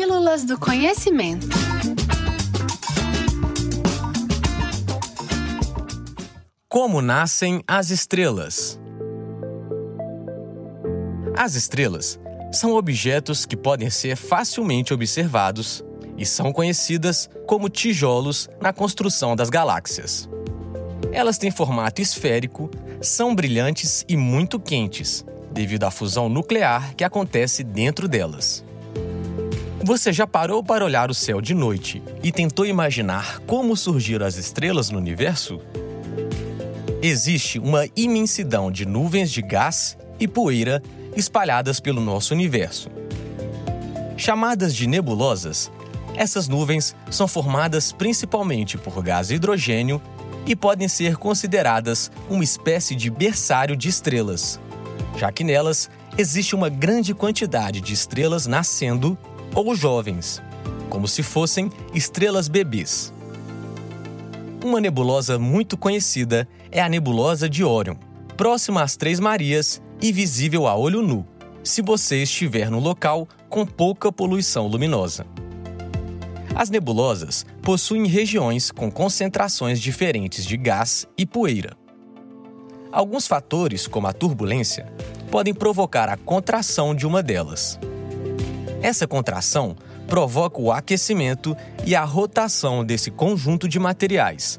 [0.00, 1.46] Pílulas do Conhecimento.
[6.66, 8.80] Como nascem as estrelas?
[11.36, 12.18] As estrelas
[12.50, 15.84] são objetos que podem ser facilmente observados
[16.16, 20.26] e são conhecidas como tijolos na construção das galáxias.
[21.12, 22.70] Elas têm formato esférico,
[23.02, 28.64] são brilhantes e muito quentes, devido à fusão nuclear que acontece dentro delas.
[29.82, 34.36] Você já parou para olhar o céu de noite e tentou imaginar como surgiram as
[34.36, 35.58] estrelas no universo?
[37.00, 40.82] Existe uma imensidão de nuvens de gás e poeira
[41.16, 42.90] espalhadas pelo nosso universo.
[44.18, 45.72] Chamadas de nebulosas,
[46.14, 50.00] essas nuvens são formadas principalmente por gás hidrogênio
[50.46, 54.60] e podem ser consideradas uma espécie de berçário de estrelas,
[55.16, 59.16] já que nelas existe uma grande quantidade de estrelas nascendo
[59.54, 60.42] ou jovens,
[60.88, 63.12] como se fossem estrelas bebês.
[64.64, 67.96] Uma nebulosa muito conhecida é a nebulosa de Órion,
[68.36, 71.26] próxima às Três Marias e visível a olho nu,
[71.62, 75.26] se você estiver no local com pouca poluição luminosa.
[76.54, 81.76] As nebulosas possuem regiões com concentrações diferentes de gás e poeira.
[82.92, 84.92] Alguns fatores, como a turbulência,
[85.30, 87.78] podem provocar a contração de uma delas.
[88.82, 94.58] Essa contração provoca o aquecimento e a rotação desse conjunto de materiais,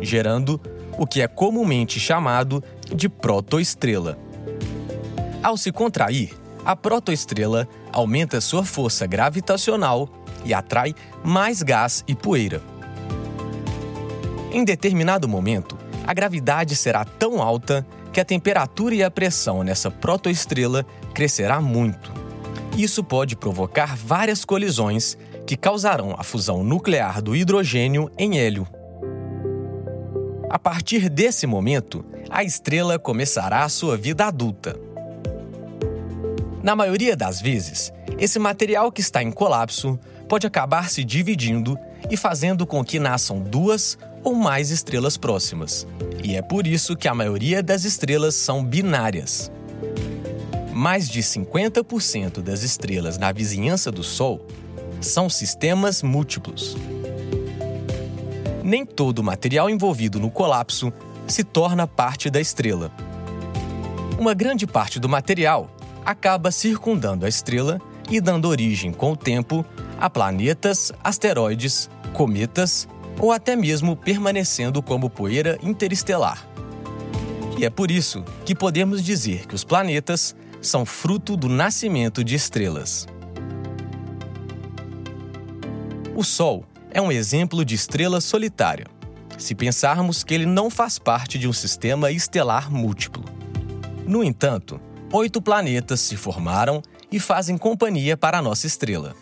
[0.00, 0.60] gerando
[0.98, 2.62] o que é comumente chamado
[2.94, 4.18] de protoestrela.
[5.42, 10.08] Ao se contrair, a protoestrela aumenta sua força gravitacional
[10.44, 12.60] e atrai mais gás e poeira.
[14.52, 19.90] Em determinado momento, a gravidade será tão alta que a temperatura e a pressão nessa
[19.90, 20.84] protoestrela
[21.14, 22.19] crescerá muito.
[22.76, 28.66] Isso pode provocar várias colisões que causarão a fusão nuclear do hidrogênio em hélio.
[30.48, 34.76] A partir desse momento, a estrela começará a sua vida adulta.
[36.62, 41.78] Na maioria das vezes, esse material que está em colapso pode acabar se dividindo
[42.10, 45.86] e fazendo com que nasçam duas ou mais estrelas próximas.
[46.22, 49.50] E é por isso que a maioria das estrelas são binárias.
[50.72, 54.46] Mais de 50% das estrelas na vizinhança do Sol
[55.00, 56.76] são sistemas múltiplos.
[58.62, 60.92] Nem todo o material envolvido no colapso
[61.26, 62.92] se torna parte da estrela.
[64.18, 65.70] Uma grande parte do material
[66.04, 69.64] acaba circundando a estrela e dando origem, com o tempo,
[69.98, 72.88] a planetas, asteroides, cometas
[73.18, 76.46] ou até mesmo permanecendo como poeira interestelar.
[77.58, 82.34] E é por isso que podemos dizer que os planetas são fruto do nascimento de
[82.34, 83.06] estrelas.
[86.14, 88.86] O Sol é um exemplo de estrela solitária,
[89.38, 93.24] se pensarmos que ele não faz parte de um sistema estelar múltiplo.
[94.06, 94.80] No entanto,
[95.12, 99.16] oito planetas se formaram e fazem companhia para a nossa estrela.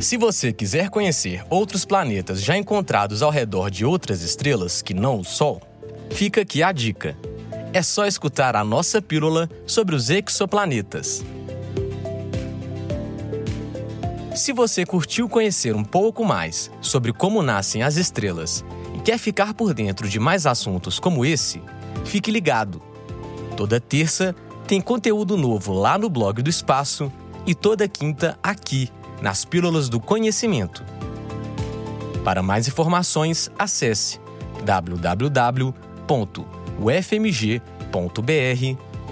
[0.00, 5.20] Se você quiser conhecer outros planetas já encontrados ao redor de outras estrelas que não
[5.20, 5.62] o Sol,
[6.10, 7.16] fica aqui a dica.
[7.74, 11.24] É só escutar a nossa pílula sobre os exoplanetas.
[14.32, 18.64] Se você curtiu conhecer um pouco mais sobre como nascem as estrelas
[18.96, 21.60] e quer ficar por dentro de mais assuntos como esse,
[22.04, 22.80] fique ligado.
[23.56, 24.36] Toda terça
[24.68, 27.10] tem conteúdo novo lá no blog do Espaço
[27.44, 28.88] e toda quinta aqui
[29.20, 30.84] nas Pílulas do Conhecimento.
[32.22, 34.20] Para mais informações, acesse
[36.78, 37.64] www.ufmg.br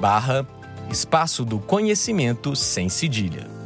[0.00, 0.46] barra
[0.90, 3.57] Espaço do Conhecimento sem cedilha.